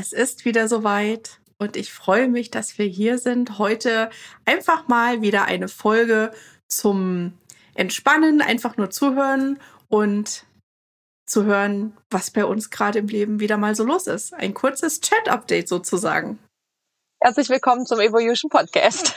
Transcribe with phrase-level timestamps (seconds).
[0.00, 3.58] Es ist wieder soweit und ich freue mich, dass wir hier sind.
[3.58, 4.10] Heute
[4.44, 6.30] einfach mal wieder eine Folge
[6.68, 7.32] zum
[7.74, 9.58] Entspannen, einfach nur zuhören
[9.88, 10.44] und
[11.26, 14.34] zu hören, was bei uns gerade im Leben wieder mal so los ist.
[14.34, 16.38] Ein kurzes Chat-Update sozusagen.
[17.20, 19.16] Herzlich willkommen zum Evolution Podcast.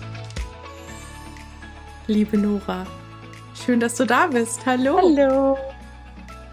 [2.07, 2.85] Liebe Nora,
[3.55, 4.65] schön, dass du da bist.
[4.65, 4.97] Hallo.
[4.97, 5.57] Hallo.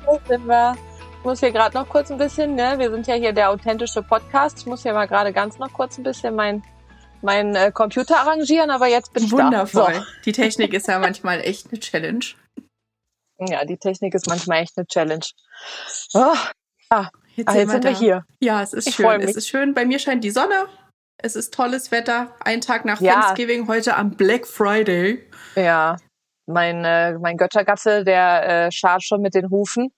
[0.05, 0.77] Wo sind wir?
[1.19, 2.75] Ich muss hier gerade noch kurz ein bisschen, ne?
[2.79, 4.59] Wir sind ja hier der authentische Podcast.
[4.61, 6.63] Ich muss hier mal gerade ganz noch kurz ein bisschen mein,
[7.23, 9.93] mein äh, Computer arrangieren, aber jetzt bin ich Wundervoll.
[9.95, 10.01] da.
[10.01, 10.07] So.
[10.27, 12.25] Die Technik ist ja manchmal echt eine Challenge.
[13.41, 15.25] Ja, die Technik ist manchmal echt eine Challenge.
[16.13, 16.35] Oh,
[16.91, 18.25] ah, Jetzt, ah, sind, jetzt wir sind wir hier.
[18.41, 19.21] Ja, es ist Ich schön.
[19.21, 19.75] Es ist schön.
[19.75, 20.67] Bei mir scheint die Sonne.
[21.19, 22.35] Es ist tolles Wetter.
[22.41, 23.13] Ein Tag nach Ja.
[23.21, 25.25] Thanksgiving, heute am Black Friday.
[25.59, 25.97] Ja,
[26.47, 29.89] mein, äh, mein Göttergatte, der äh, schart schon mit den Hufen.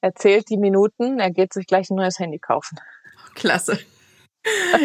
[0.00, 1.18] Er zählt die Minuten.
[1.18, 2.78] Er geht sich gleich ein neues Handy kaufen.
[3.34, 3.78] Klasse.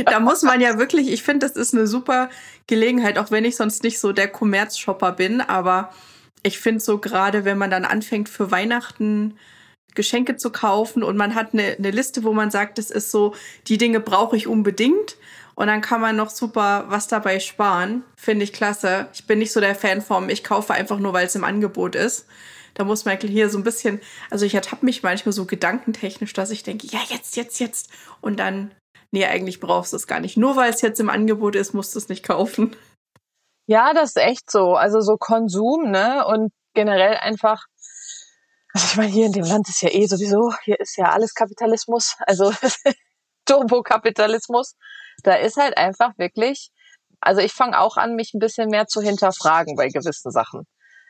[0.05, 2.29] Da muss man ja wirklich, ich finde, das ist eine super
[2.67, 5.91] Gelegenheit, auch wenn ich sonst nicht so der Kommerzshopper bin, aber
[6.41, 9.37] ich finde so gerade, wenn man dann anfängt für Weihnachten
[9.95, 13.35] Geschenke zu kaufen und man hat eine, eine Liste, wo man sagt, das ist so,
[13.67, 15.17] die Dinge brauche ich unbedingt
[15.55, 19.07] und dann kann man noch super was dabei sparen, finde ich klasse.
[19.13, 21.95] Ich bin nicht so der Fan vom, ich kaufe einfach nur, weil es im Angebot
[21.95, 22.25] ist.
[22.73, 26.49] Da muss man hier so ein bisschen, also ich ertappe mich manchmal so gedankentechnisch, dass
[26.49, 27.89] ich denke, ja, jetzt, jetzt, jetzt.
[28.19, 28.73] Und dann,
[29.11, 30.37] nee, eigentlich brauchst du es gar nicht.
[30.37, 32.75] Nur weil es jetzt im Angebot ist, musst du es nicht kaufen.
[33.67, 34.73] Ja, das ist echt so.
[34.73, 36.25] Also so Konsum, ne?
[36.25, 37.63] Und generell einfach,
[38.73, 41.35] also ich meine, hier in dem Land ist ja eh sowieso, hier ist ja alles
[41.35, 42.51] Kapitalismus, also
[43.45, 44.75] Turbokapitalismus.
[45.23, 46.71] Da ist halt einfach wirklich,
[47.19, 50.67] also ich fange auch an, mich ein bisschen mehr zu hinterfragen bei gewissen Sachen.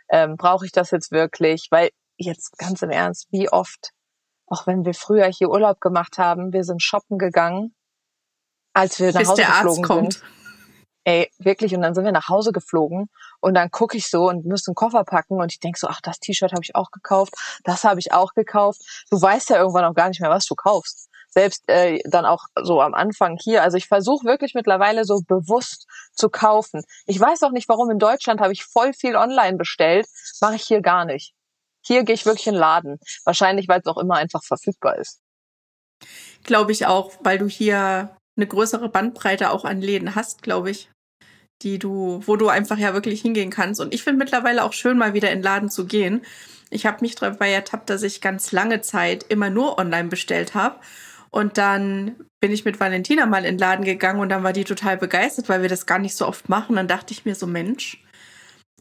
[0.10, 1.68] Ähm, Brauche ich das jetzt wirklich?
[1.72, 3.92] Weil jetzt ganz im Ernst, wie oft,
[4.48, 7.76] auch wenn wir früher hier Urlaub gemacht haben, wir sind shoppen gegangen,
[8.74, 10.14] als wir nach Bis Hause der Arzt geflogen kommt.
[10.14, 10.26] sind.
[11.06, 11.76] Ey, wirklich.
[11.76, 13.10] Und dann sind wir nach Hause geflogen
[13.42, 16.00] und dann gucke ich so und müsste einen Koffer packen und ich denk so, ach,
[16.02, 18.82] das T-Shirt habe ich auch gekauft, das habe ich auch gekauft.
[19.10, 21.10] Du weißt ja irgendwann auch gar nicht mehr, was du kaufst.
[21.34, 23.64] Selbst äh, dann auch so am Anfang hier.
[23.64, 26.84] Also ich versuche wirklich mittlerweile so bewusst zu kaufen.
[27.08, 30.06] Ich weiß auch nicht, warum in Deutschland habe ich voll viel online bestellt,
[30.42, 31.34] mache ich hier gar nicht.
[31.86, 33.00] Hier gehe ich wirklich in den Laden.
[33.26, 35.22] Wahrscheinlich, weil es auch immer einfach verfügbar ist.
[36.44, 40.90] Glaube ich auch, weil du hier eine größere Bandbreite auch an Läden hast, glaube ich.
[41.62, 43.82] Die du, wo du einfach ja wirklich hingehen kannst.
[43.82, 46.22] Und ich finde mittlerweile auch schön, mal wieder in den Laden zu gehen.
[46.70, 50.80] Ich habe mich dabei ertappt, dass ich ganz lange Zeit immer nur online bestellt habe.
[51.34, 54.66] Und dann bin ich mit Valentina mal in den Laden gegangen und dann war die
[54.66, 56.76] total begeistert, weil wir das gar nicht so oft machen.
[56.76, 58.04] Dann dachte ich mir so, Mensch,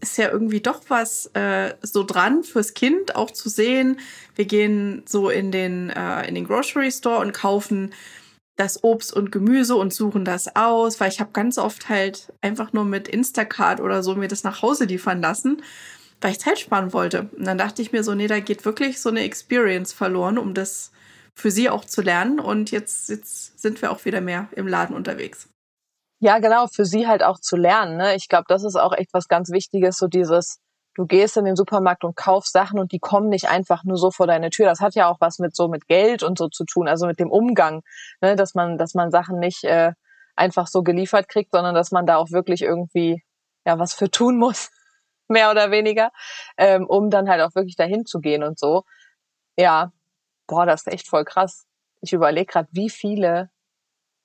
[0.02, 3.98] ist ja irgendwie doch was äh, so dran fürs Kind auch zu sehen.
[4.34, 7.94] Wir gehen so in den, äh, in den Grocery Store und kaufen
[8.56, 12.74] das Obst und Gemüse und suchen das aus, weil ich habe ganz oft halt einfach
[12.74, 15.62] nur mit Instacart oder so mir das nach Hause liefern lassen,
[16.20, 17.30] weil ich Zeit sparen wollte.
[17.34, 20.52] Und dann dachte ich mir so, nee, da geht wirklich so eine Experience verloren, um
[20.52, 20.92] das
[21.34, 22.40] für sie auch zu lernen.
[22.40, 25.48] Und jetzt, jetzt sind wir auch wieder mehr im Laden unterwegs.
[26.20, 27.96] Ja, genau, für sie halt auch zu lernen.
[27.96, 28.14] Ne?
[28.14, 30.60] Ich glaube, das ist auch echt was ganz Wichtiges, so dieses,
[30.94, 34.12] du gehst in den Supermarkt und kaufst Sachen und die kommen nicht einfach nur so
[34.12, 34.66] vor deine Tür.
[34.66, 37.18] Das hat ja auch was mit so mit Geld und so zu tun, also mit
[37.18, 37.82] dem Umgang,
[38.20, 38.36] ne?
[38.36, 39.92] dass man, dass man Sachen nicht äh,
[40.36, 43.22] einfach so geliefert kriegt, sondern dass man da auch wirklich irgendwie
[43.66, 44.70] ja was für tun muss,
[45.28, 46.12] mehr oder weniger,
[46.56, 48.84] ähm, um dann halt auch wirklich dahin zu gehen und so.
[49.56, 49.92] Ja,
[50.46, 51.66] boah, das ist echt voll krass.
[52.00, 53.50] Ich überlege gerade, wie viele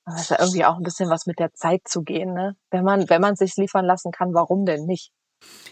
[0.07, 2.55] aber es ist ja irgendwie auch ein bisschen was mit der Zeit zu gehen, ne?
[2.71, 5.11] Wenn man, wenn man sich liefern lassen kann, warum denn nicht?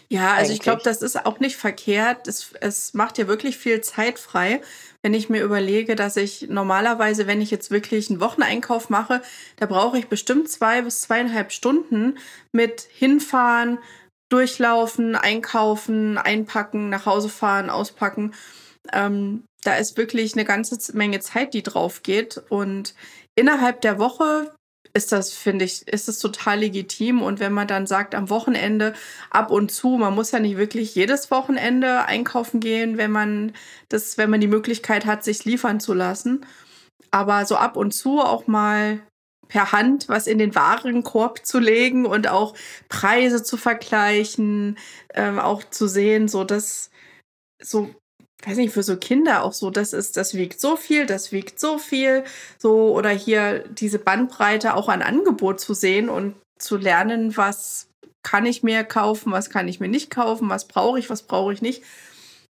[0.08, 2.28] Ja, also ich glaube, das ist auch nicht verkehrt.
[2.28, 4.60] Es, es macht ja wirklich viel Zeit frei,
[5.02, 9.22] wenn ich mir überlege, dass ich normalerweise, wenn ich jetzt wirklich einen Wocheneinkauf mache,
[9.56, 12.18] da brauche ich bestimmt zwei bis zweieinhalb Stunden
[12.52, 13.78] mit hinfahren,
[14.28, 18.34] durchlaufen, einkaufen, einpacken, nach Hause fahren, auspacken.
[18.92, 22.42] Ähm, da ist wirklich eine ganze Menge Zeit, die drauf geht.
[22.48, 22.94] Und
[23.34, 24.54] innerhalb der Woche
[24.94, 27.22] ist das, finde ich, ist es total legitim.
[27.22, 28.94] Und wenn man dann sagt, am Wochenende
[29.30, 33.52] ab und zu, man muss ja nicht wirklich jedes Wochenende einkaufen gehen, wenn man
[33.88, 36.46] das, wenn man die Möglichkeit hat, sich liefern zu lassen.
[37.10, 39.00] Aber so ab und zu auch mal
[39.48, 42.54] per Hand was in den Warenkorb zu legen und auch
[42.88, 44.76] Preise zu vergleichen,
[45.14, 46.90] ähm, auch zu sehen, so dass
[47.62, 47.94] so
[48.44, 51.58] weiß nicht, für so Kinder auch so, das ist, das wiegt so viel, das wiegt
[51.58, 52.24] so viel,
[52.58, 57.88] so oder hier diese Bandbreite auch an Angebot zu sehen und zu lernen, was
[58.22, 61.52] kann ich mir kaufen, was kann ich mir nicht kaufen, was brauche ich, was brauche
[61.52, 61.82] ich nicht.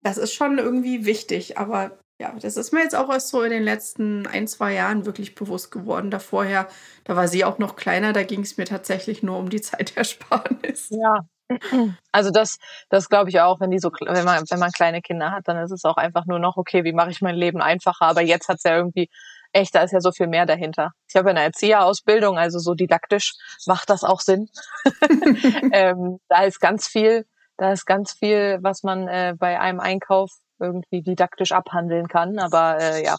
[0.04, 3.52] Das ist schon irgendwie wichtig, aber ja, das ist mir jetzt auch erst so in
[3.52, 6.12] den letzten ein, zwei Jahren wirklich bewusst geworden.
[6.12, 6.68] Da vorher,
[7.04, 10.90] da war sie auch noch kleiner, da ging es mir tatsächlich nur um die Zeitersparnis.
[10.90, 11.26] Ja,
[12.12, 12.58] also das,
[12.90, 15.58] das glaube ich auch, wenn die so, wenn man, wenn man kleine Kinder hat, dann
[15.58, 18.06] ist es auch einfach nur noch, okay, wie mache ich mein Leben einfacher?
[18.06, 19.10] Aber jetzt hat es ja irgendwie,
[19.54, 20.92] echt, da ist ja so viel mehr dahinter.
[21.08, 23.34] Ich habe eine Erzieherausbildung, also so didaktisch
[23.66, 24.50] macht das auch Sinn.
[25.74, 27.26] ähm, da ist ganz viel,
[27.58, 32.40] da ist ganz viel, was man äh, bei einem Einkauf irgendwie didaktisch abhandeln kann.
[32.40, 33.18] Aber äh, ja,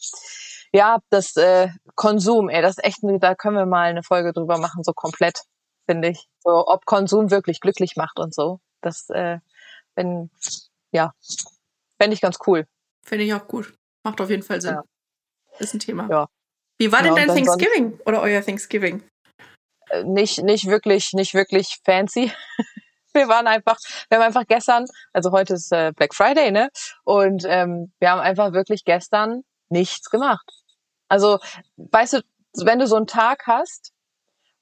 [0.73, 4.59] ja, das äh, Konsum, ey, das ist echt, da können wir mal eine Folge drüber
[4.59, 5.43] machen, so komplett
[5.87, 6.29] finde ich.
[6.41, 8.61] So, ob Konsum wirklich glücklich macht und so.
[8.81, 9.39] Das, äh,
[9.95, 10.31] wenn,
[10.93, 11.15] ja,
[12.01, 12.67] fände ich ganz cool.
[13.05, 13.75] Finde ich auch gut.
[14.05, 14.75] Macht auf jeden Fall Sinn.
[14.75, 14.83] Ja.
[15.59, 16.09] Ist ein Thema.
[16.09, 16.29] Ja.
[16.79, 19.03] Wie war denn dein Thanksgiving oder euer Thanksgiving?
[19.91, 22.33] Äh, nicht, nicht wirklich, nicht wirklich fancy.
[23.15, 23.79] wir waren einfach,
[24.09, 26.71] wir haben einfach gestern, also heute ist äh, Black Friday, ne?
[27.05, 30.49] Und ähm, wir haben einfach wirklich gestern nichts gemacht.
[31.09, 31.39] Also,
[31.77, 32.23] weißt du,
[32.65, 33.93] wenn du so einen Tag hast,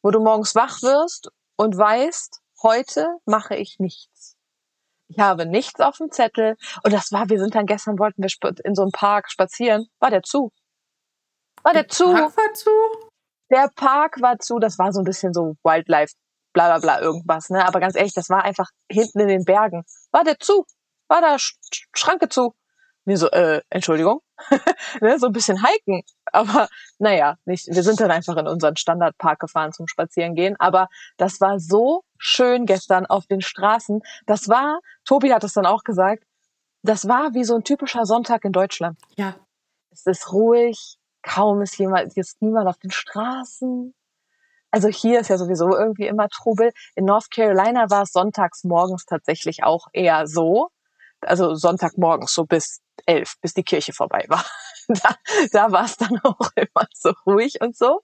[0.03, 4.37] wo du morgens wach wirst und weißt, heute mache ich nichts.
[5.09, 6.57] Ich habe nichts auf dem Zettel.
[6.85, 8.31] Und das war, wir sind dann gestern, wollten wir
[8.65, 9.87] in so einem Park spazieren.
[9.99, 10.53] War der zu?
[11.63, 12.13] War der, der zu?
[12.13, 12.71] Park war zu?
[13.51, 14.59] Der Park war zu.
[14.59, 16.15] Das war so ein bisschen so Wildlife,
[16.53, 17.51] bla bla bla irgendwas.
[17.51, 17.67] Ne?
[17.67, 19.83] Aber ganz ehrlich, das war einfach hinten in den Bergen.
[20.13, 20.65] War der zu?
[21.09, 21.57] War da Sch
[21.93, 22.55] Schranke zu?
[23.05, 24.21] Mir so, äh, Entschuldigung,
[25.01, 26.03] ne, so ein bisschen hiken.
[26.33, 26.69] Aber
[26.99, 30.57] naja, nicht, wir sind dann einfach in unseren Standardpark gefahren zum Spazierengehen.
[30.59, 34.01] Aber das war so schön gestern auf den Straßen.
[34.27, 36.25] Das war, Tobi hat es dann auch gesagt,
[36.83, 38.99] das war wie so ein typischer Sonntag in Deutschland.
[39.17, 39.37] Ja.
[39.91, 43.95] Es ist ruhig, kaum ist jemand, ist niemand auf den Straßen.
[44.71, 46.73] Also hier ist ja sowieso irgendwie immer Trubel.
[46.95, 50.69] In North Carolina war es sonntags morgens tatsächlich auch eher so.
[51.23, 54.45] Also Sonntagmorgens so bis elf, bis die Kirche vorbei war.
[54.89, 55.15] Da,
[55.53, 58.01] da war es dann auch immer so ruhig und so.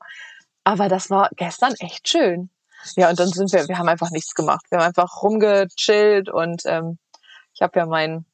[0.62, 2.48] Aber das war gestern echt schön.
[2.94, 4.64] Ja, und dann sind wir, wir haben einfach nichts gemacht.
[4.70, 6.98] Wir haben einfach rumgechillt und ähm,
[7.54, 8.24] ich habe ja mein,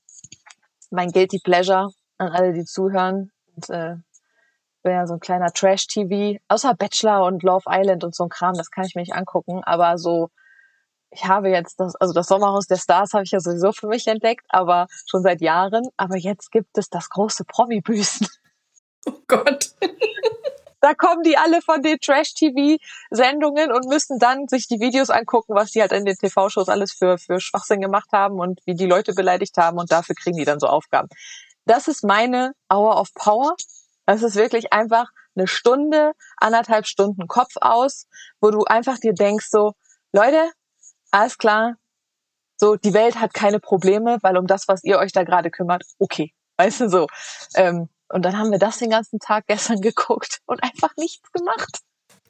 [0.91, 1.89] mein Guilty Pleasure
[2.19, 3.33] an alle, die zuhören.
[3.57, 3.95] Und, äh,
[4.83, 8.55] bin ja so ein kleiner Trash-TV, außer Bachelor und Love Island und so ein Kram,
[8.55, 10.29] das kann ich mir nicht angucken, aber so
[11.13, 14.07] ich habe jetzt das, also das Sommerhaus der Stars habe ich ja sowieso für mich
[14.07, 15.89] entdeckt, aber schon seit Jahren.
[15.97, 18.27] Aber jetzt gibt es das große Promi-Büßen.
[19.05, 19.73] Oh Gott.
[20.81, 25.73] Da kommen die alle von den Trash-TV-Sendungen und müssen dann sich die Videos angucken, was
[25.73, 29.13] die halt in den TV-Shows alles für, für Schwachsinn gemacht haben und wie die Leute
[29.13, 31.09] beleidigt haben und dafür kriegen die dann so Aufgaben.
[31.65, 33.57] Das ist meine Hour of Power.
[34.07, 38.07] Das ist wirklich einfach eine Stunde, anderthalb Stunden Kopf aus,
[38.41, 39.73] wo du einfach dir denkst so,
[40.13, 40.53] Leute,
[41.13, 41.77] alles klar,
[42.63, 45.83] so, die Welt hat keine Probleme, weil um das, was ihr euch da gerade kümmert,
[45.99, 46.33] okay.
[46.59, 47.09] Weißt du so.
[47.57, 51.81] Ähm, und dann haben wir das den ganzen Tag gestern geguckt und einfach nichts gemacht.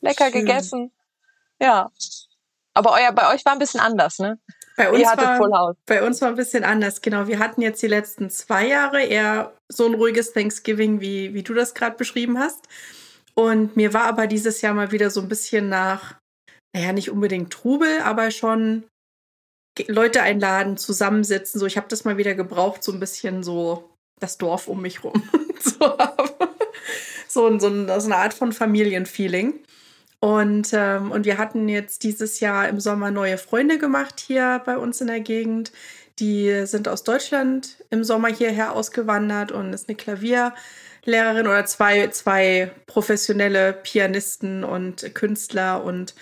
[0.01, 0.47] Lecker Schön.
[0.47, 0.93] gegessen.
[1.61, 1.91] Ja.
[2.73, 4.39] Aber euer, bei euch war ein bisschen anders, ne?
[4.79, 7.27] Bei uns, war, bei uns war ein bisschen anders, genau.
[7.27, 11.53] Wir hatten jetzt die letzten zwei Jahre eher so ein ruhiges Thanksgiving, wie, wie du
[11.53, 12.67] das gerade beschrieben hast.
[13.35, 16.22] Und mir war aber dieses Jahr mal wieder so ein bisschen nach
[16.73, 18.85] naja, nicht unbedingt Trubel, aber schon
[19.88, 21.59] Leute einladen, zusammensitzen.
[21.59, 25.02] So, ich habe das mal wieder gebraucht, so ein bisschen so das Dorf um mich
[25.05, 25.23] rum
[25.61, 26.31] zu haben.
[27.29, 29.55] So, so, eine Art von Familienfeeling.
[30.21, 34.76] Und, ähm, und wir hatten jetzt dieses Jahr im Sommer neue Freunde gemacht hier bei
[34.76, 35.73] uns in der Gegend.
[36.19, 42.71] Die sind aus Deutschland im Sommer hierher ausgewandert und ist eine Klavierlehrerin oder zwei, zwei
[42.87, 46.14] professionelle Pianisten und Künstler und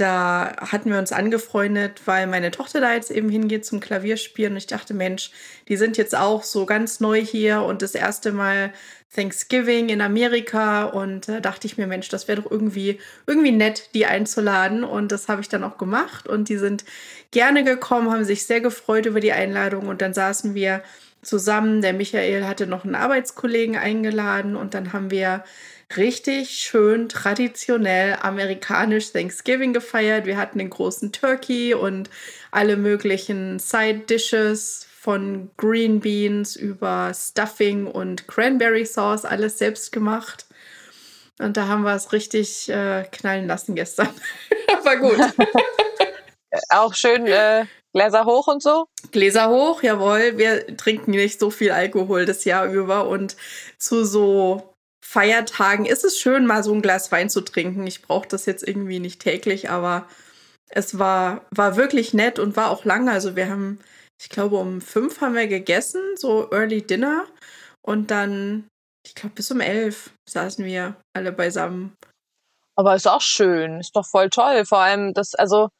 [0.00, 4.52] da hatten wir uns angefreundet, weil meine Tochter da jetzt eben hingeht zum Klavierspielen.
[4.52, 5.30] Und ich dachte, Mensch,
[5.68, 8.72] die sind jetzt auch so ganz neu hier und das erste Mal
[9.14, 10.84] Thanksgiving in Amerika.
[10.84, 14.84] Und da dachte ich mir, Mensch, das wäre doch irgendwie, irgendwie nett, die einzuladen.
[14.84, 16.28] Und das habe ich dann auch gemacht.
[16.28, 16.84] Und die sind
[17.30, 19.88] gerne gekommen, haben sich sehr gefreut über die Einladung.
[19.88, 20.82] Und dann saßen wir
[21.22, 21.82] zusammen.
[21.82, 25.44] Der Michael hatte noch einen Arbeitskollegen eingeladen und dann haben wir
[25.96, 30.26] richtig schön traditionell amerikanisch Thanksgiving gefeiert.
[30.26, 32.10] Wir hatten den großen Turkey und
[32.50, 40.46] alle möglichen Side Dishes von Green Beans über Stuffing und Cranberry Sauce, alles selbst gemacht.
[41.38, 44.08] Und da haben wir es richtig äh, knallen lassen gestern.
[44.76, 45.18] Aber gut.
[46.70, 47.64] Auch schön äh,
[47.94, 48.86] Gläser hoch und so?
[49.12, 50.36] Gläser hoch, jawohl.
[50.36, 53.36] Wir trinken nicht so viel Alkohol das Jahr über und
[53.78, 54.74] zu so
[55.10, 57.86] Feiertagen ist es schön, mal so ein Glas Wein zu trinken.
[57.86, 60.06] Ich brauche das jetzt irgendwie nicht täglich, aber
[60.68, 63.10] es war, war wirklich nett und war auch lange.
[63.10, 63.80] Also wir haben,
[64.20, 67.26] ich glaube, um fünf haben wir gegessen, so Early Dinner.
[67.80, 68.68] Und dann,
[69.06, 71.94] ich glaube, bis um elf saßen wir alle beisammen.
[72.76, 74.66] Aber ist auch schön, ist doch voll toll.
[74.66, 75.70] Vor allem, das, also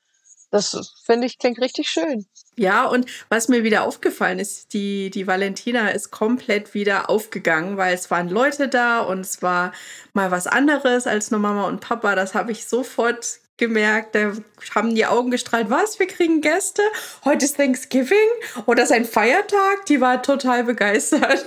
[0.51, 2.25] das finde ich klingt richtig schön.
[2.59, 7.95] Ja, und was mir wieder aufgefallen ist, die, die Valentina ist komplett wieder aufgegangen, weil
[7.95, 9.73] es waren Leute da und es war
[10.13, 12.17] mal was anderes als nur Mama und Papa.
[12.17, 14.17] Das habe ich sofort gemerkt.
[14.17, 14.33] Da
[14.75, 15.71] haben die Augen gestrahlt.
[15.71, 16.01] Was?
[16.01, 16.83] Wir kriegen Gäste?
[17.25, 18.29] Heute ist Thanksgiving?
[18.67, 19.87] Oder ist ein Feiertag?
[19.87, 21.47] Die war total begeistert.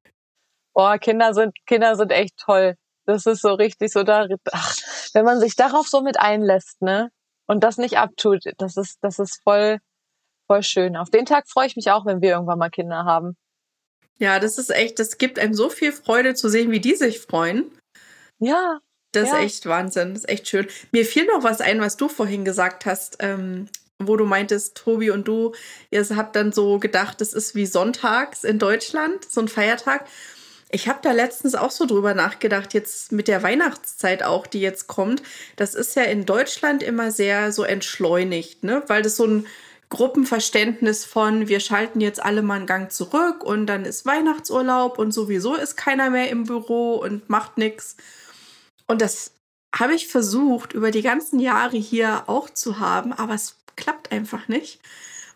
[0.74, 2.74] Boah, Kinder sind, Kinder sind echt toll.
[3.06, 4.76] Das ist so richtig so da, ach,
[5.14, 7.10] wenn man sich darauf so mit einlässt, ne?
[7.50, 9.78] und das nicht abtut, das ist, das ist voll,
[10.50, 10.96] voll schön.
[10.96, 13.36] Auf den Tag freue ich mich auch, wenn wir irgendwann mal Kinder haben.
[14.18, 17.20] Ja, das ist echt, das gibt einem so viel Freude zu sehen, wie die sich
[17.20, 17.70] freuen.
[18.40, 18.80] Ja.
[19.12, 19.36] Das ja.
[19.36, 20.66] ist echt Wahnsinn, das ist echt schön.
[20.90, 23.68] Mir fiel noch was ein, was du vorhin gesagt hast, ähm,
[24.00, 25.54] wo du meintest, Tobi und du,
[25.92, 30.04] ihr habt dann so gedacht, das ist wie sonntags in Deutschland, so ein Feiertag.
[30.72, 34.88] Ich habe da letztens auch so drüber nachgedacht, jetzt mit der Weihnachtszeit auch, die jetzt
[34.88, 35.22] kommt.
[35.54, 38.82] Das ist ja in Deutschland immer sehr so entschleunigt, ne?
[38.88, 39.46] Weil das so ein
[39.90, 45.12] Gruppenverständnis von, wir schalten jetzt alle mal einen Gang zurück und dann ist Weihnachtsurlaub und
[45.12, 47.96] sowieso ist keiner mehr im Büro und macht nichts.
[48.86, 49.32] Und das
[49.74, 54.48] habe ich versucht, über die ganzen Jahre hier auch zu haben, aber es klappt einfach
[54.48, 54.80] nicht.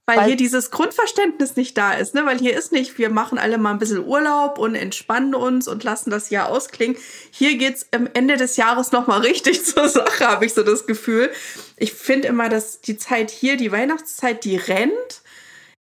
[0.06, 2.26] Weil, weil, hier dieses Grundverständnis nicht da ist, ne?
[2.26, 5.82] Weil hier ist nicht, wir machen alle mal ein bisschen Urlaub und entspannen uns und
[5.82, 6.99] lassen das Jahr ausklingen.
[7.30, 11.30] Hier geht's am Ende des Jahres nochmal richtig zur Sache, habe ich so das Gefühl.
[11.78, 15.23] Ich finde immer, dass die Zeit hier, die Weihnachtszeit, die rennt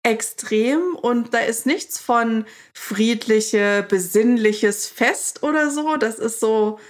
[0.03, 5.97] extrem und da ist nichts von friedliche, besinnliches Fest oder so.
[5.97, 6.81] Das ist so,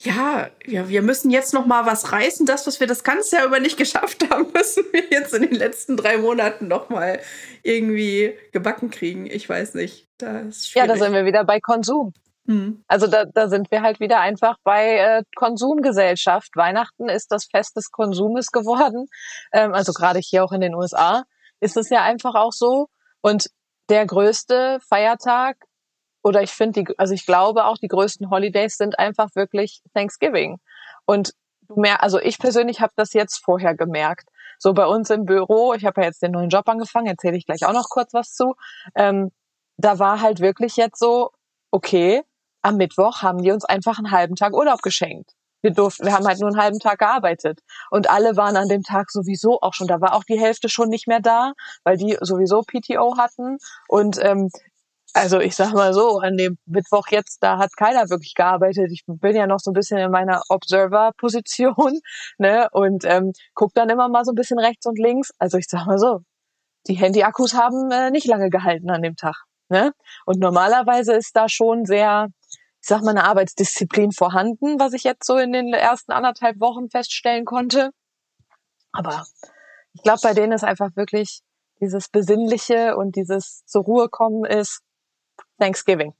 [0.00, 2.46] ja, ja, wir müssen jetzt noch mal was reißen.
[2.46, 5.54] Das, was wir das ganze Jahr über nicht geschafft haben, müssen wir jetzt in den
[5.54, 7.20] letzten drei Monaten noch mal
[7.62, 9.26] irgendwie gebacken kriegen.
[9.26, 10.08] Ich weiß nicht.
[10.18, 12.12] Das ja, da sind wir wieder bei Konsum.
[12.46, 12.82] Hm.
[12.88, 16.50] Also da, da sind wir halt wieder einfach bei äh, Konsumgesellschaft.
[16.56, 19.06] Weihnachten ist das Fest des Konsumes geworden.
[19.52, 21.24] Ähm, also gerade hier auch in den USA
[21.60, 22.88] ist es ja einfach auch so.
[23.20, 23.48] Und
[23.88, 25.56] der größte Feiertag
[26.22, 30.58] oder ich finde die, also ich glaube auch die größten Holidays sind einfach wirklich Thanksgiving.
[31.04, 31.32] Und
[31.68, 34.28] du mehr, also ich persönlich habe das jetzt vorher gemerkt.
[34.58, 37.46] So bei uns im Büro, ich habe ja jetzt den neuen Job angefangen, erzähle ich
[37.46, 38.54] gleich auch noch kurz was zu.
[38.94, 39.30] Ähm,
[39.76, 41.30] da war halt wirklich jetzt so,
[41.70, 42.22] okay,
[42.62, 45.32] am Mittwoch haben die uns einfach einen halben Tag Urlaub geschenkt.
[45.62, 47.60] Wir durften, wir haben halt nur einen halben Tag gearbeitet.
[47.90, 50.88] Und alle waren an dem Tag sowieso auch schon, da war auch die Hälfte schon
[50.88, 51.52] nicht mehr da,
[51.84, 53.58] weil die sowieso PTO hatten.
[53.88, 54.50] Und ähm,
[55.14, 58.90] also ich sag mal so, an dem Mittwoch jetzt, da hat keiner wirklich gearbeitet.
[58.90, 62.00] Ich bin ja noch so ein bisschen in meiner Observer-Position,
[62.38, 62.68] ne?
[62.72, 65.30] Und ähm, guck dann immer mal so ein bisschen rechts und links.
[65.38, 66.20] Also ich sag mal so,
[66.86, 69.36] die Handy-Akkus haben äh, nicht lange gehalten an dem Tag.
[69.68, 69.92] Ne?
[70.26, 72.28] Und normalerweise ist da schon sehr,
[72.80, 76.90] ich sag mal, eine Arbeitsdisziplin vorhanden, was ich jetzt so in den ersten anderthalb Wochen
[76.90, 77.90] feststellen konnte.
[78.92, 79.24] Aber
[79.94, 81.40] ich glaube, bei denen ist einfach wirklich
[81.80, 84.80] dieses Besinnliche und dieses zur Ruhe kommen ist
[85.62, 86.14] Thanksgiving.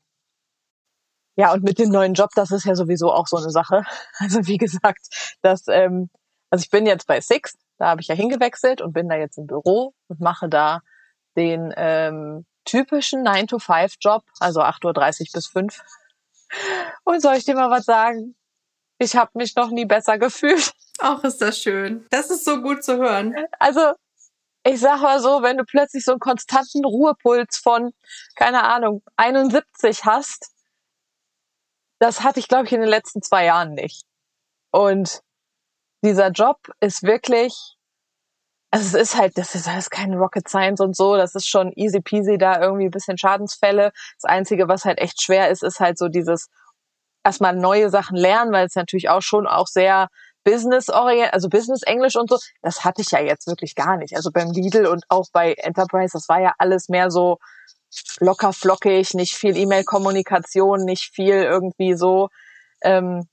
[1.37, 3.83] Ja, und mit dem neuen Job, das ist ja sowieso auch so eine Sache.
[4.19, 5.09] Also wie gesagt,
[5.43, 6.11] das, ähm,
[6.51, 9.39] also ich bin jetzt bei Six, da habe ich ja hingewechselt und bin da jetzt
[9.39, 10.81] im Büro und mache da
[11.37, 15.81] den ähm, typischen 9-to-5-Job, also 8.30 Uhr bis 5.
[17.05, 18.37] Und soll ich dir mal was sagen?
[18.99, 20.73] Ich habe mich noch nie besser gefühlt.
[21.01, 22.07] Auch ist das schön.
[22.11, 23.35] Das ist so gut zu hören.
[23.59, 23.95] Also
[24.65, 27.93] ich sag mal so, wenn du plötzlich so einen konstanten Ruhepuls von,
[28.37, 30.53] keine Ahnung, 71 hast,
[31.99, 34.05] das hatte ich, glaube ich, in den letzten zwei Jahren nicht.
[34.71, 35.23] Und
[36.05, 37.77] dieser Job ist wirklich,
[38.71, 41.73] also es ist halt, das ist, ist keine Rocket Science und so, das ist schon
[41.75, 43.93] easy peasy da irgendwie ein bisschen Schadensfälle.
[44.21, 46.49] Das Einzige, was halt echt schwer ist, ist halt so dieses
[47.25, 50.09] erstmal neue Sachen lernen, weil es natürlich auch schon auch sehr
[50.45, 54.17] Business orient, also Business Englisch und so, das hatte ich ja jetzt wirklich gar nicht.
[54.17, 57.39] Also beim Lidl und auch bei Enterprise, das war ja alles mehr so
[58.21, 62.29] locker flockig, nicht viel E-Mail-Kommunikation, nicht viel irgendwie so
[62.83, 63.29] ähm,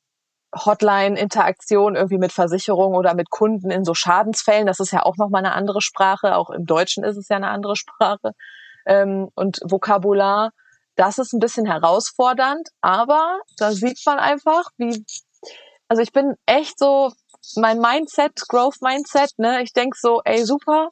[0.55, 4.65] Hotline-Interaktion irgendwie mit Versicherung oder mit Kunden in so Schadensfällen.
[4.65, 6.35] Das ist ja auch nochmal eine andere Sprache.
[6.35, 8.33] Auch im Deutschen ist es ja eine andere Sprache.
[8.85, 10.51] Ähm, und Vokabular,
[10.95, 15.05] das ist ein bisschen herausfordernd, aber da sieht man einfach, wie
[15.89, 17.11] also ich bin echt so,
[17.55, 20.89] mein Mindset, Growth Mindset, ne, ich denk so, ey, super,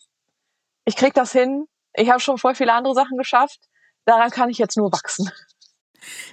[0.86, 3.60] ich krieg das hin, ich habe schon voll viele andere Sachen geschafft,
[4.06, 5.32] daran kann ich jetzt nur wachsen.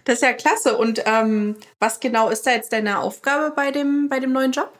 [0.04, 0.76] Das ist ja klasse.
[0.76, 4.72] Und ähm, was genau ist da jetzt deine Aufgabe bei dem, bei dem neuen Job?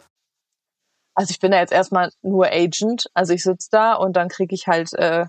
[1.14, 3.06] Also ich bin da jetzt erstmal nur Agent.
[3.14, 5.26] Also ich sitze da und dann kriege ich halt äh,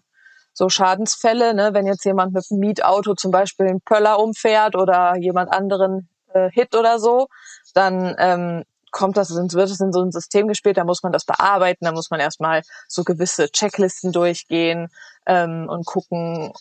[0.54, 1.74] so Schadensfälle, ne?
[1.74, 6.50] wenn jetzt jemand mit einem Mietauto zum Beispiel einen Pöller umfährt oder jemand anderen äh,
[6.52, 7.28] Hit oder so,
[7.76, 8.64] dann ähm,
[8.96, 11.92] kommt das, wird es in so ein System gespielt, da muss man das bearbeiten, da
[11.92, 14.88] muss man erstmal so gewisse Checklisten durchgehen
[15.26, 16.54] ähm, und gucken,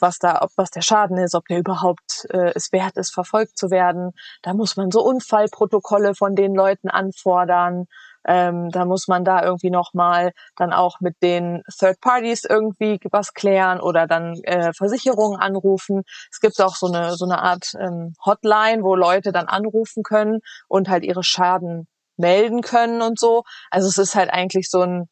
[0.00, 3.56] was da, ob was der Schaden ist, ob der überhaupt äh, es wert ist, verfolgt
[3.56, 4.10] zu werden.
[4.42, 7.86] Da muss man so Unfallprotokolle von den Leuten anfordern.
[8.26, 13.32] Ähm, da muss man da irgendwie nochmal dann auch mit den Third Parties irgendwie was
[13.32, 16.02] klären oder dann äh, Versicherungen anrufen.
[16.30, 20.40] Es gibt auch so eine, so eine Art ähm, Hotline, wo Leute dann anrufen können
[20.68, 23.44] und halt ihre Schaden melden können und so.
[23.70, 25.08] Also es ist halt eigentlich so ein,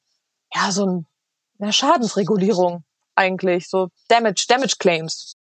[0.54, 1.06] ja, so ein,
[1.58, 2.84] eine Schadensregulierung
[3.14, 5.34] eigentlich, so Damage, Damage Claims.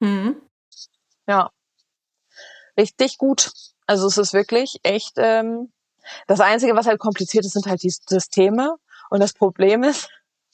[0.00, 0.36] Mhm.
[1.26, 1.50] Ja.
[2.76, 3.52] Richtig gut.
[3.86, 5.72] Also es ist wirklich echt ähm,
[6.26, 8.76] das Einzige, was halt kompliziert ist, sind halt die Systeme.
[9.10, 10.08] Und das Problem ist,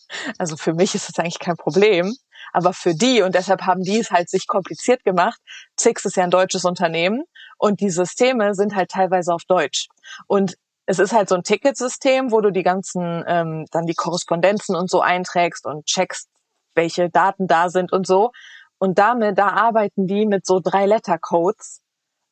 [0.38, 2.14] also für mich ist es eigentlich kein Problem,
[2.52, 5.40] aber für die, und deshalb haben die es halt sich kompliziert gemacht,
[5.76, 7.24] Zix ist ja ein deutsches Unternehmen
[7.58, 9.88] und die Systeme sind halt teilweise auf Deutsch.
[10.26, 14.74] Und es ist halt so ein Ticketsystem, wo du die ganzen, ähm, dann die Korrespondenzen
[14.74, 16.28] und so einträgst und checkst,
[16.74, 18.32] welche Daten da sind und so.
[18.78, 21.80] Und damit, da arbeiten die mit so Drei-Letter-Codes,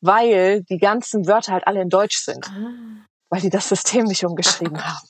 [0.00, 2.48] weil die ganzen Wörter halt alle in Deutsch sind.
[2.48, 3.06] Ah.
[3.30, 5.08] Weil die das System nicht umgeschrieben haben.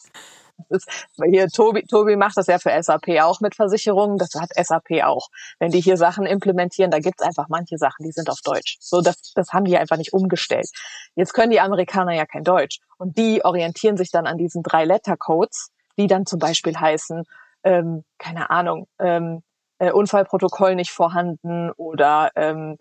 [0.71, 0.89] Ist,
[1.25, 5.29] hier Tobi, Tobi macht das ja für SAP auch mit Versicherungen, das hat SAP auch.
[5.61, 8.77] Wenn die hier Sachen implementieren, da gibt's einfach manche Sachen, die sind auf Deutsch.
[8.81, 10.69] So, das, das haben die einfach nicht umgestellt.
[11.15, 12.81] Jetzt können die Amerikaner ja kein Deutsch.
[12.99, 17.23] Und die orientieren sich dann an diesen drei Letter-Codes, die dann zum Beispiel heißen,
[17.65, 19.43] ähm, keine Ahnung, ähm,
[19.79, 22.79] äh, Unfallprotokoll nicht vorhanden oder ähm,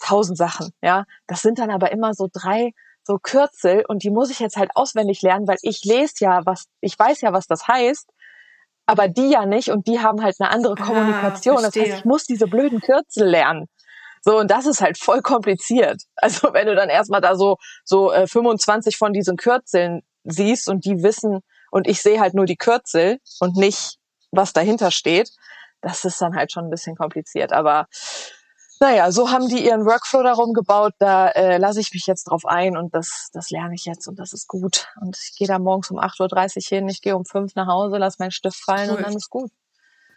[0.00, 1.04] tausend Sachen, ja.
[1.26, 2.72] Das sind dann aber immer so drei
[3.06, 6.66] so Kürzel und die muss ich jetzt halt auswendig lernen, weil ich lese ja was,
[6.80, 8.08] ich weiß ja, was das heißt,
[8.86, 11.58] aber die ja nicht und die haben halt eine andere ah, Kommunikation.
[11.58, 13.66] Ah, das heißt, ich muss diese blöden Kürzel lernen.
[14.22, 16.02] So, und das ist halt voll kompliziert.
[16.16, 20.86] Also wenn du dann erstmal da so, so äh, 25 von diesen Kürzeln siehst und
[20.86, 23.98] die wissen, und ich sehe halt nur die Kürzel und nicht,
[24.30, 25.30] was dahinter steht,
[25.82, 27.52] das ist dann halt schon ein bisschen kompliziert.
[27.52, 27.86] Aber
[28.80, 32.44] naja, so haben die ihren Workflow darum gebaut, da äh, lasse ich mich jetzt drauf
[32.44, 34.88] ein und das, das lerne ich jetzt und das ist gut.
[35.00, 37.98] Und ich gehe da morgens um 8.30 Uhr hin, ich gehe um 5 nach Hause,
[37.98, 38.96] lasse meinen Stift fallen cool.
[38.96, 39.50] und dann ist gut.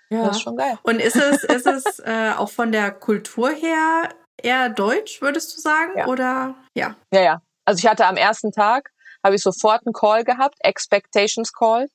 [0.10, 0.26] Ja.
[0.26, 0.80] Das ist schon geil.
[0.84, 5.62] Und ist es, ist es äh, auch von der Kultur her eher deutsch, würdest du
[5.62, 5.94] sagen?
[5.98, 6.08] Ja.
[6.08, 6.96] Oder ja?
[7.12, 7.42] Ja, ja.
[7.66, 8.92] Also ich hatte am ersten Tag,
[9.24, 11.88] habe ich sofort einen Call gehabt, Expectations Call,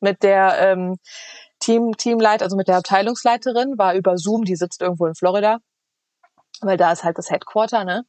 [0.00, 0.96] mit der ähm,
[1.60, 5.58] Team, Teamleit, also mit der Abteilungsleiterin, war über Zoom, die sitzt irgendwo in Florida
[6.66, 8.04] weil da ist halt das Headquarter, ne?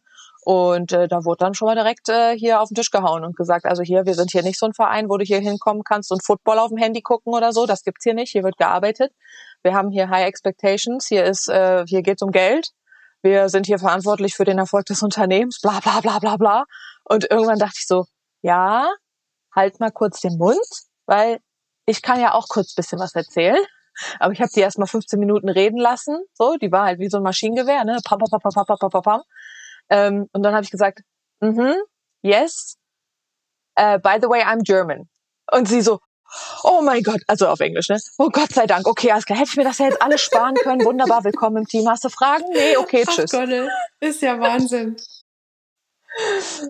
[0.45, 3.37] Und äh, da wurde dann schon mal direkt äh, hier auf den Tisch gehauen und
[3.37, 6.11] gesagt, also hier, wir sind hier nicht so ein Verein, wo du hier hinkommen kannst
[6.11, 7.65] und Football auf dem Handy gucken oder so.
[7.65, 8.31] Das gibt's hier nicht.
[8.31, 9.13] Hier wird gearbeitet.
[9.61, 11.07] Wir haben hier High Expectations.
[11.07, 12.71] Hier ist, äh, hier geht's um Geld.
[13.21, 15.61] Wir sind hier verantwortlich für den Erfolg des Unternehmens.
[15.61, 16.65] Bla bla bla bla bla.
[17.05, 18.05] Und irgendwann dachte ich so,
[18.41, 18.85] ja,
[19.55, 20.59] halt mal kurz den Mund,
[21.05, 21.39] weil
[21.85, 23.63] ich kann ja auch kurz bisschen was erzählen.
[24.19, 26.17] Aber ich habe die erst mal 15 Minuten reden lassen.
[26.33, 27.99] So, die war halt wie so ein Maschinengewehr, ne?
[28.03, 29.21] Pam, pam, pam, pam, pam, pam, pam, pam.
[29.89, 31.01] Ähm, und dann habe ich gesagt,
[31.39, 31.75] mhm, mm
[32.23, 32.77] yes.
[33.77, 35.09] Uh, by the way, I'm German.
[35.51, 35.99] Und sie so,
[36.63, 37.99] oh mein Gott, also auf Englisch, ne?
[38.17, 39.37] Oh Gott sei Dank, okay, alles klar.
[39.39, 40.83] Hätte ich mir das ja jetzt alles sparen können.
[40.85, 41.87] Wunderbar, willkommen im Team.
[41.89, 42.45] Hast du Fragen?
[42.53, 43.33] Nee, okay, tschüss.
[43.33, 44.95] Ach Gott, ist ja Wahnsinn.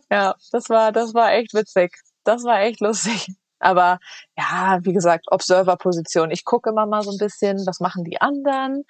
[0.10, 1.94] ja, das war, das war echt witzig.
[2.24, 3.28] Das war echt lustig.
[3.64, 4.00] Aber
[4.38, 6.32] ja, wie gesagt, Observer-Position.
[6.32, 8.84] Ich gucke immer mal so ein bisschen, was machen die anderen.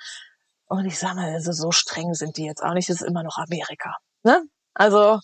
[0.66, 2.90] Und ich sage mal, also so streng sind die jetzt auch nicht.
[2.90, 3.98] Es ist immer noch Amerika.
[4.24, 4.44] Ne?
[4.74, 5.20] Also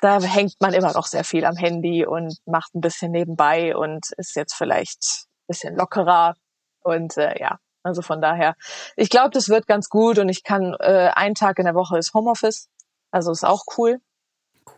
[0.00, 4.12] da hängt man immer noch sehr viel am Handy und macht ein bisschen nebenbei und
[4.16, 6.34] ist jetzt vielleicht ein bisschen lockerer.
[6.82, 8.54] Und äh, ja, also von daher,
[8.96, 11.98] ich glaube, das wird ganz gut und ich kann, äh, einen Tag in der Woche
[11.98, 12.68] ist Homeoffice.
[13.10, 14.00] Also ist auch cool.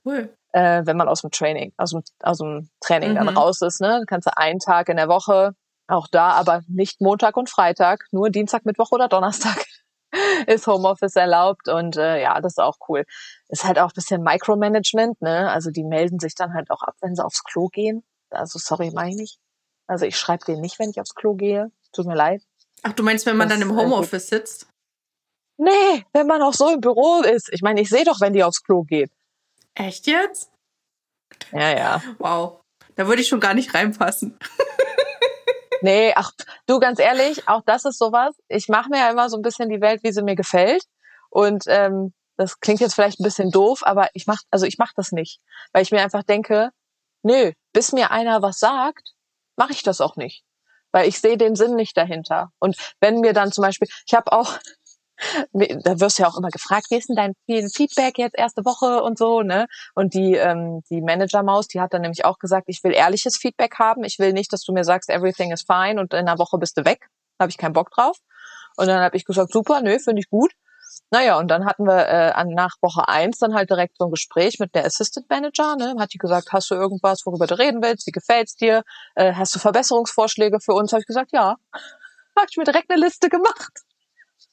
[0.05, 0.37] Cool.
[0.53, 3.15] Äh, wenn man aus dem Training, aus dem, aus dem Training Mhm.
[3.17, 3.89] dann raus ist, ne?
[3.89, 5.55] Dann kannst du einen Tag in der Woche,
[5.89, 9.65] auch da, aber nicht Montag und Freitag, nur Dienstag, Mittwoch oder Donnerstag
[10.47, 13.05] ist Homeoffice erlaubt und äh, ja, das ist auch cool.
[13.49, 15.51] Ist halt auch ein bisschen Micromanagement, ne?
[15.51, 18.05] Also die melden sich dann halt auch ab, wenn sie aufs Klo gehen.
[18.31, 19.39] Also sorry, meine ich.
[19.87, 21.71] Also ich schreibe denen nicht, wenn ich aufs Klo gehe.
[21.93, 22.43] Tut mir leid.
[22.83, 24.67] Ach, du meinst, wenn man Das, dann im äh, Homeoffice sitzt?
[25.59, 27.49] Nee, wenn man auch so im Büro ist.
[27.53, 29.11] Ich meine, ich sehe doch, wenn die aufs Klo geht.
[29.75, 30.51] Echt jetzt?
[31.53, 32.03] Ja, ja.
[32.19, 32.61] Wow.
[32.95, 34.39] Da würde ich schon gar nicht reinpassen.
[35.83, 36.31] Nee, ach,
[36.67, 38.37] du ganz ehrlich, auch das ist sowas.
[38.47, 40.85] Ich mache mir ja immer so ein bisschen die Welt, wie sie mir gefällt.
[41.29, 44.93] Und ähm, das klingt jetzt vielleicht ein bisschen doof, aber ich mach, also ich mache
[44.97, 45.41] das nicht,
[45.73, 46.71] weil ich mir einfach denke,
[47.23, 49.13] nö, bis mir einer was sagt,
[49.57, 50.45] mache ich das auch nicht,
[50.93, 52.53] weil ich sehe den Sinn nicht dahinter.
[52.61, 54.59] Und wenn mir dann zum Beispiel, ich habe auch,
[55.53, 57.35] da wirst du ja auch immer gefragt, wie ist denn dein
[57.71, 59.67] Feedback jetzt erste Woche und so, ne?
[59.95, 63.79] Und die ähm, die Manager-Maus, die hat dann nämlich auch gesagt, ich will ehrliches Feedback
[63.79, 64.05] haben.
[64.05, 66.77] Ich will nicht, dass du mir sagst, everything is fine und in einer Woche bist
[66.77, 67.09] du weg.
[67.39, 68.19] Da habe ich keinen Bock drauf.
[68.77, 70.53] Und dann habe ich gesagt, super, nö, finde ich gut.
[71.11, 74.11] Naja, und dann hatten wir äh, an, nach Woche eins dann halt direkt so ein
[74.11, 75.77] Gespräch mit der Assistant Manager.
[75.77, 75.95] Ne?
[75.99, 78.07] Hat die gesagt, hast du irgendwas, worüber du reden willst?
[78.07, 78.83] Wie gefällt's dir?
[79.15, 80.93] Äh, hast du Verbesserungsvorschläge für uns?
[80.93, 81.57] Habe ich gesagt, ja.
[82.37, 83.83] Habe ich mir direkt eine Liste gemacht.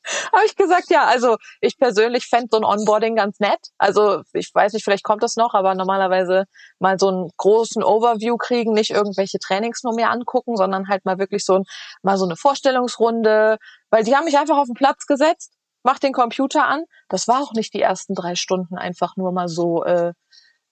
[0.33, 3.59] Habe ich gesagt, ja, also ich persönlich fände so ein Onboarding ganz nett.
[3.77, 6.45] Also ich weiß nicht, vielleicht kommt das noch, aber normalerweise
[6.79, 11.19] mal so einen großen Overview kriegen, nicht irgendwelche Trainings nur mir angucken, sondern halt mal
[11.19, 11.63] wirklich so ein,
[12.01, 13.57] mal so eine Vorstellungsrunde,
[13.89, 16.83] weil die haben mich einfach auf den Platz gesetzt, mach den Computer an.
[17.09, 20.13] Das war auch nicht die ersten drei Stunden einfach nur mal so, äh,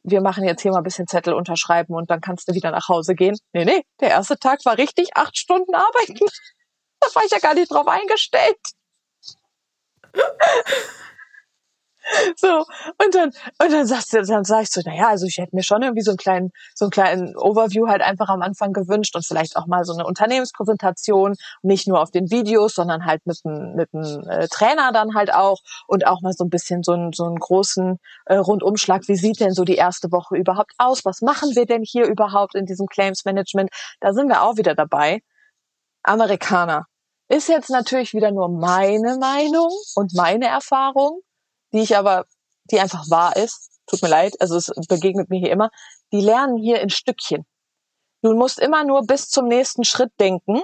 [0.03, 2.87] wir machen jetzt hier mal ein bisschen Zettel unterschreiben und dann kannst du wieder nach
[2.87, 3.37] Hause gehen.
[3.53, 6.19] Nee, nee, der erste Tag war richtig acht Stunden arbeiten.
[6.99, 8.57] Da war ich ja gar nicht drauf eingestellt.
[12.37, 12.65] So,
[13.03, 15.63] und dann, und dann sagst du, dann sag ich so, naja, also ich hätte mir
[15.63, 19.25] schon irgendwie so einen kleinen, so einen kleinen Overview halt einfach am Anfang gewünscht und
[19.25, 23.75] vielleicht auch mal so eine Unternehmenspräsentation, nicht nur auf den Videos, sondern halt mit einem,
[23.75, 27.25] mit äh, Trainer dann halt auch und auch mal so ein bisschen so einen, so
[27.25, 29.07] einen großen äh, Rundumschlag.
[29.07, 31.05] Wie sieht denn so die erste Woche überhaupt aus?
[31.05, 33.69] Was machen wir denn hier überhaupt in diesem Claims Management?
[33.99, 35.21] Da sind wir auch wieder dabei.
[36.03, 36.85] Amerikaner.
[37.29, 41.21] Ist jetzt natürlich wieder nur meine Meinung und meine Erfahrung
[41.73, 42.25] die ich aber,
[42.65, 43.69] die einfach wahr ist.
[43.87, 45.69] Tut mir leid, also es begegnet mir hier immer.
[46.11, 47.45] Die lernen hier in Stückchen.
[48.21, 50.61] Du musst immer nur bis zum nächsten Schritt denken.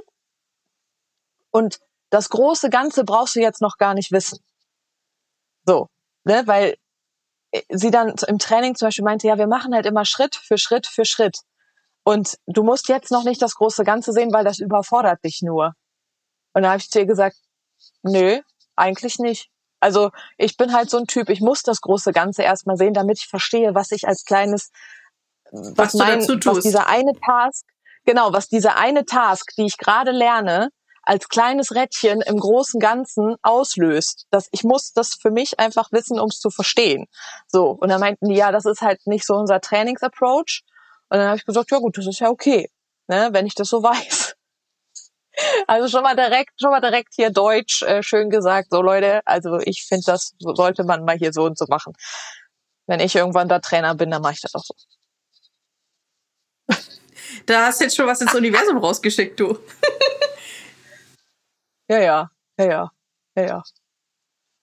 [1.51, 4.39] Und das große Ganze brauchst du jetzt noch gar nicht wissen.
[5.65, 5.87] So,
[6.25, 6.77] ne, weil
[7.69, 10.87] sie dann im Training zum Beispiel meinte, ja, wir machen halt immer Schritt für Schritt
[10.87, 11.39] für Schritt.
[12.03, 15.73] Und du musst jetzt noch nicht das große Ganze sehen, weil das überfordert dich nur.
[16.53, 17.37] Und da habe ich zu ihr gesagt,
[18.03, 18.39] nö,
[18.75, 19.49] eigentlich nicht.
[19.79, 23.19] Also ich bin halt so ein Typ, ich muss das große Ganze erstmal sehen, damit
[23.19, 24.71] ich verstehe, was ich als kleines,
[25.51, 27.65] was, Was mein, was dieser eine Task,
[28.05, 30.69] genau, was diese eine Task, die ich gerade lerne,
[31.03, 34.25] als kleines Rädchen im großen Ganzen auslöst.
[34.31, 37.07] Das, ich muss das für mich einfach wissen, um es zu verstehen.
[37.47, 40.61] So, und dann meinten die, ja, das ist halt nicht so unser Trainingsapproach.
[41.09, 42.69] Und dann habe ich gesagt, ja gut, das ist ja okay,
[43.07, 44.12] ne, wenn ich das so weiß.
[45.67, 49.59] Also schon mal direkt, schon mal direkt hier Deutsch äh, schön gesagt, so Leute, also
[49.59, 51.93] ich finde, das so- sollte man mal hier so und so machen.
[52.87, 54.73] Wenn ich irgendwann da Trainer bin, dann mache ich das auch so.
[57.45, 59.57] Da hast du jetzt schon was ins Universum rausgeschickt, du.
[61.89, 62.91] Ja, ja, ja, ja,
[63.35, 63.63] ja, ja.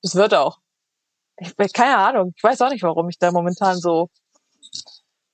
[0.03, 0.59] Das wird auch.
[1.37, 2.33] Ich keine Ahnung.
[2.35, 4.09] Ich weiß auch nicht, warum ich da momentan so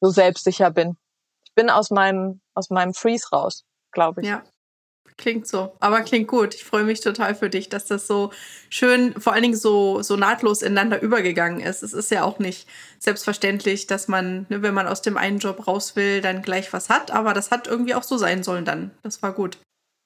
[0.00, 0.98] so selbstsicher bin.
[1.44, 4.28] Ich bin aus meinem aus meinem Freeze raus, glaube ich.
[4.28, 4.42] Ja.
[5.18, 6.54] Klingt so, aber klingt gut.
[6.54, 8.32] Ich freue mich total für dich, dass das so
[8.68, 11.82] schön, vor allen Dingen so, so nahtlos ineinander übergegangen ist.
[11.82, 15.66] Es ist ja auch nicht selbstverständlich, dass man, ne, wenn man aus dem einen Job
[15.66, 18.90] raus will, dann gleich was hat, aber das hat irgendwie auch so sein sollen dann.
[19.02, 19.58] Das war gut.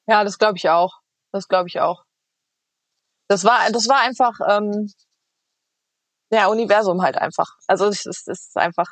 [0.07, 1.01] Ja, das glaube ich auch.
[1.33, 2.05] Das glaube ich auch.
[3.29, 4.93] Das war, das war einfach, ähm,
[6.31, 7.57] ja, Universum halt einfach.
[7.67, 8.87] Also es ist, es ist einfach,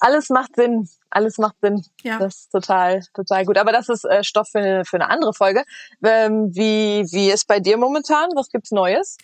[0.00, 0.88] alles macht Sinn.
[1.10, 1.84] Alles macht Sinn.
[2.02, 2.18] Ja.
[2.18, 3.58] Das ist total, total gut.
[3.58, 5.64] Aber das ist äh, Stoff für eine, für eine andere Folge.
[6.04, 8.30] Ähm, wie, wie ist bei dir momentan?
[8.34, 9.16] Was gibt's Neues?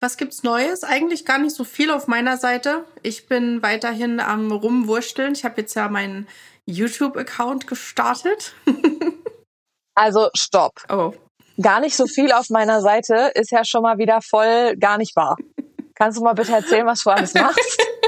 [0.00, 0.84] Was gibt's Neues?
[0.84, 2.84] Eigentlich gar nicht so viel auf meiner Seite.
[3.02, 5.32] Ich bin weiterhin am Rumwursteln.
[5.32, 6.26] Ich habe jetzt ja meinen
[6.66, 8.54] YouTube-Account gestartet.
[9.96, 10.80] Also stopp.
[10.88, 11.12] Oh,
[11.60, 15.14] Gar nicht so viel auf meiner Seite ist ja schon mal wieder voll gar nicht
[15.14, 15.36] wahr.
[15.94, 17.82] Kannst du mal bitte erzählen, was du alles machst?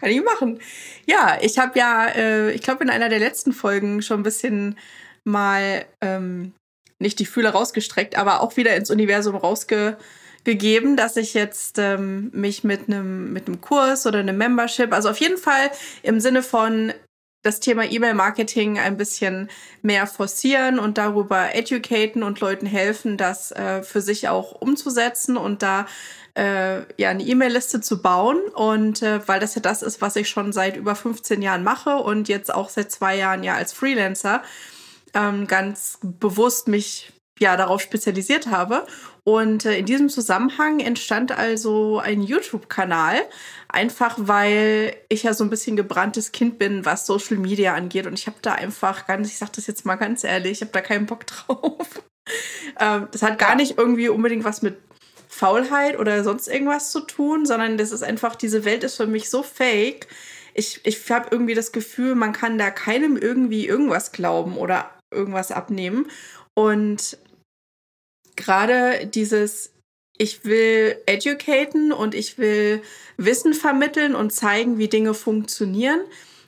[0.00, 0.60] kann ich machen.
[1.06, 4.76] Ja, ich habe ja, äh, ich glaube, in einer der letzten Folgen schon ein bisschen
[5.24, 6.52] mal ähm,
[6.98, 12.64] nicht die Fühle rausgestreckt, aber auch wieder ins Universum rausgegeben, dass ich jetzt ähm, mich
[12.64, 15.70] mit einem mit einem Kurs oder einem Membership, also auf jeden Fall
[16.02, 16.92] im Sinne von
[17.42, 19.48] das Thema E-Mail-Marketing ein bisschen
[19.82, 25.62] mehr forcieren und darüber educaten und Leuten helfen, das äh, für sich auch umzusetzen und
[25.62, 25.86] da
[26.34, 28.38] äh, ja eine E-Mail-Liste zu bauen.
[28.54, 31.96] Und äh, weil das ja das ist, was ich schon seit über 15 Jahren mache
[31.96, 34.42] und jetzt auch seit zwei Jahren ja als Freelancer
[35.14, 38.86] ähm, ganz bewusst mich ja darauf spezialisiert habe.
[39.24, 43.16] Und äh, in diesem Zusammenhang entstand also ein YouTube-Kanal,
[43.68, 48.06] einfach weil ich ja so ein bisschen gebranntes Kind bin, was Social Media angeht.
[48.06, 50.72] Und ich habe da einfach ganz, ich sage das jetzt mal ganz ehrlich, ich habe
[50.72, 52.02] da keinen Bock drauf.
[52.78, 54.78] ähm, das hat gar nicht irgendwie unbedingt was mit
[55.28, 59.30] Faulheit oder sonst irgendwas zu tun, sondern das ist einfach, diese Welt ist für mich
[59.30, 60.08] so fake.
[60.52, 65.52] Ich, ich habe irgendwie das Gefühl, man kann da keinem irgendwie irgendwas glauben oder irgendwas
[65.52, 66.08] abnehmen.
[66.54, 67.16] Und
[68.36, 69.72] gerade dieses,
[70.16, 72.82] ich will educaten und ich will
[73.16, 76.00] Wissen vermitteln und zeigen, wie Dinge funktionieren.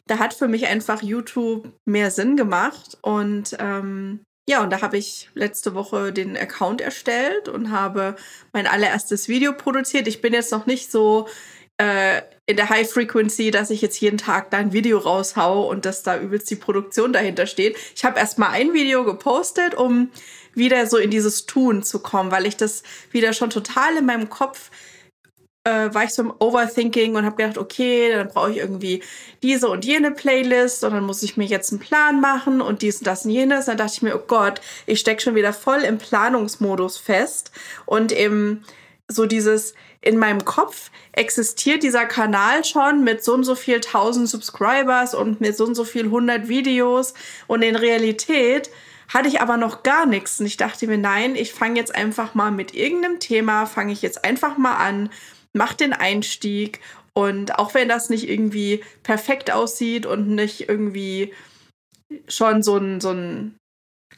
[0.07, 2.99] Da hat für mich einfach YouTube mehr Sinn gemacht.
[3.03, 8.17] Und ähm, ja, und da habe ich letzte Woche den Account erstellt und habe
[8.53, 10.09] mein allererstes Video produziert.
[10.09, 11.29] Ich bin jetzt noch nicht so
[11.79, 15.85] äh, in der High Frequency, dass ich jetzt jeden Tag da ein Video raushau und
[15.87, 17.77] dass da übelst die Produktion dahinter steht.
[17.95, 20.11] Ich habe erst mal ein Video gepostet, um
[20.55, 24.29] wieder so in dieses Tun zu kommen, weil ich das wieder schon total in meinem
[24.29, 24.71] Kopf
[25.65, 29.03] äh, war ich so im Overthinking und habe gedacht, okay, dann brauche ich irgendwie
[29.43, 32.99] diese und jene Playlist und dann muss ich mir jetzt einen Plan machen und dies
[32.99, 33.67] und das und jenes.
[33.67, 37.53] Dann dachte ich mir, oh Gott, ich stecke schon wieder voll im Planungsmodus fest
[37.87, 38.65] und eben
[39.09, 44.29] so dieses in meinem Kopf existiert dieser Kanal schon mit so und so viel tausend
[44.29, 47.15] Subscribers und mit so und so viel hundert Videos
[47.47, 48.71] und in Realität
[49.13, 50.41] hatte ich aber noch gar nichts.
[50.41, 54.03] Und ich dachte mir, nein, ich fange jetzt einfach mal mit irgendeinem Thema, fange ich
[54.03, 55.11] jetzt einfach mal an,
[55.53, 56.81] mach den Einstieg.
[57.15, 61.35] Und auch wenn das nicht irgendwie perfekt aussieht und nicht irgendwie
[62.29, 63.57] schon so ein, so ein,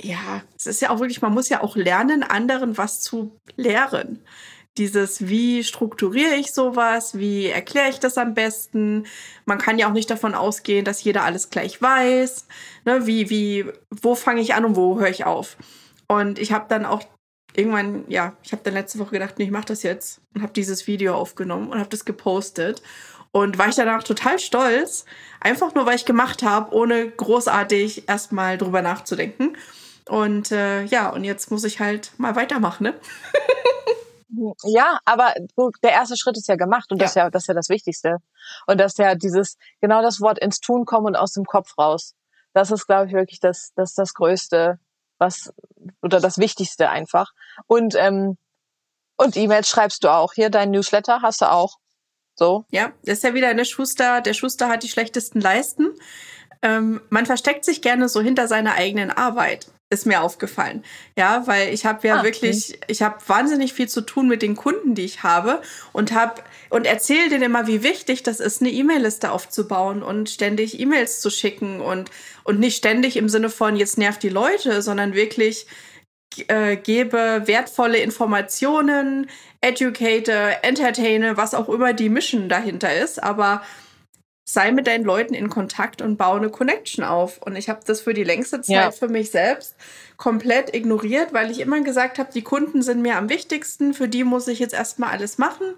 [0.00, 4.24] ja, es ist ja auch wirklich, man muss ja auch lernen, anderen was zu lehren
[4.78, 9.06] dieses, wie strukturiere ich sowas, wie erkläre ich das am besten.
[9.44, 12.46] Man kann ja auch nicht davon ausgehen, dass jeder alles gleich weiß.
[12.84, 15.56] Ne, wie, wie, wo fange ich an und wo höre ich auf?
[16.08, 17.02] Und ich habe dann auch
[17.56, 20.52] irgendwann, ja, ich habe dann letzte Woche gedacht, nee, ich mache das jetzt und habe
[20.52, 22.82] dieses Video aufgenommen und habe das gepostet.
[23.30, 25.06] Und war ich danach total stolz,
[25.40, 29.56] einfach nur, weil ich gemacht habe, ohne großartig erstmal drüber nachzudenken.
[30.08, 32.94] Und äh, ja, und jetzt muss ich halt mal weitermachen, ne?
[34.64, 35.34] Ja, aber
[35.82, 37.22] der erste Schritt ist ja gemacht und das ja.
[37.22, 38.18] ist ja das ist ja das Wichtigste.
[38.66, 41.76] Und das ist ja dieses genau das Wort ins Tun kommen und aus dem Kopf
[41.78, 42.14] raus.
[42.52, 44.78] Das ist, glaube ich, wirklich das das das Größte,
[45.18, 45.52] was
[46.02, 47.32] oder das Wichtigste einfach.
[47.66, 48.36] Und ähm,
[49.16, 50.32] und E-Mails schreibst du auch.
[50.32, 51.78] Hier dein Newsletter hast du auch.
[52.34, 52.64] So.
[52.70, 54.20] Ja, das ist ja wieder eine Schuster.
[54.20, 55.94] Der Schuster hat die schlechtesten Leisten.
[56.62, 60.84] Ähm, man versteckt sich gerne so hinter seiner eigenen Arbeit ist mir aufgefallen.
[61.16, 62.84] Ja, weil ich habe ja ah, wirklich, okay.
[62.88, 66.86] ich habe wahnsinnig viel zu tun mit den Kunden, die ich habe und habe und
[66.86, 71.80] erzähle denen immer, wie wichtig das ist, eine E-Mail-Liste aufzubauen und ständig E-Mails zu schicken
[71.80, 72.10] und
[72.42, 75.66] und nicht ständig im Sinne von jetzt nervt die Leute, sondern wirklich
[76.48, 83.62] äh, gebe wertvolle Informationen, educate, entertaine, was auch immer die Mission dahinter ist, aber
[84.44, 87.40] sei mit deinen Leuten in Kontakt und baue eine Connection auf.
[87.42, 88.90] Und ich habe das für die längste Zeit ja.
[88.90, 89.74] für mich selbst
[90.16, 94.22] komplett ignoriert, weil ich immer gesagt habe, die Kunden sind mir am wichtigsten, für die
[94.22, 95.74] muss ich jetzt erstmal alles machen.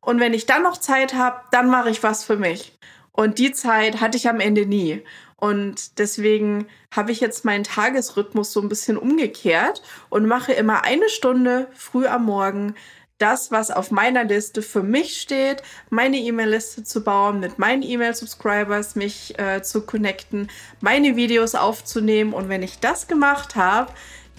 [0.00, 2.78] Und wenn ich dann noch Zeit habe, dann mache ich was für mich.
[3.12, 5.02] Und die Zeit hatte ich am Ende nie.
[5.36, 11.08] Und deswegen habe ich jetzt meinen Tagesrhythmus so ein bisschen umgekehrt und mache immer eine
[11.10, 12.74] Stunde früh am Morgen
[13.18, 18.94] das, was auf meiner Liste für mich steht, meine E-Mail-Liste zu bauen, mit meinen E-Mail-Subscribers
[18.94, 20.48] mich äh, zu connecten,
[20.80, 22.34] meine Videos aufzunehmen.
[22.34, 23.90] Und wenn ich das gemacht habe,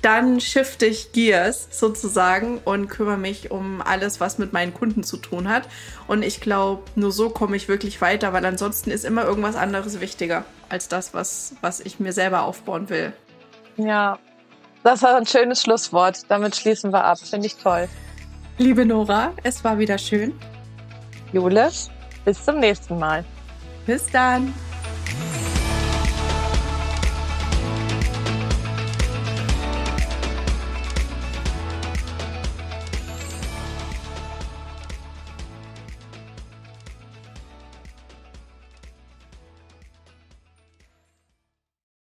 [0.04, 5.18] dann shifte ich Gears sozusagen und kümmere mich um alles, was mit meinen Kunden zu
[5.18, 5.68] tun hat.
[6.08, 10.00] Und ich glaube, nur so komme ich wirklich weiter, weil ansonsten ist immer irgendwas anderes
[10.00, 13.12] wichtiger als das, was, was ich mir selber aufbauen will.
[13.78, 14.20] Ja,
[14.84, 16.30] das war ein schönes Schlusswort.
[16.30, 17.18] Damit schließen wir ab.
[17.20, 17.90] Finde ich toll.
[18.60, 20.34] Liebe Nora, es war wieder schön.
[21.32, 21.70] Jule,
[22.26, 23.24] bis zum nächsten Mal.
[23.86, 24.52] Bis dann.